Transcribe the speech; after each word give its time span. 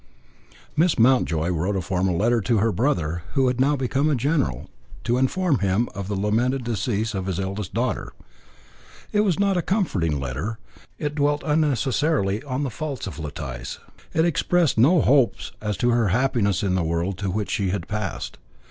Miss 0.75 0.97
Mountjoy 0.97 1.49
wrote 1.49 1.75
a 1.75 1.79
formal 1.81 2.17
letter 2.17 2.41
to 2.41 2.57
her 2.57 2.71
brother, 2.71 3.21
who 3.35 3.45
had 3.49 3.59
now 3.61 3.75
become 3.75 4.09
a 4.09 4.15
general, 4.15 4.67
to 5.03 5.19
inform 5.19 5.59
him 5.59 5.87
of 5.93 6.07
the 6.07 6.15
lamented 6.15 6.63
decease 6.63 7.13
of 7.13 7.27
his 7.27 7.39
eldest 7.39 7.71
daughter. 7.75 8.11
It 9.11 9.19
was 9.19 9.39
not 9.39 9.57
a 9.57 9.61
comforting 9.61 10.19
letter. 10.19 10.57
It 10.97 11.13
dwelt 11.13 11.43
unnecessarily 11.45 12.41
on 12.45 12.63
the 12.63 12.71
faults 12.71 13.05
of 13.05 13.19
Letice, 13.19 13.77
it 14.11 14.25
expressed 14.25 14.75
no 14.79 15.01
hopes 15.01 15.51
as 15.61 15.77
to 15.77 15.91
her 15.91 16.07
happiness 16.07 16.63
in 16.63 16.73
the 16.73 16.81
world 16.83 17.19
to 17.19 17.29
which 17.29 17.51
she 17.51 17.69
had 17.69 17.87
passed. 17.87 18.39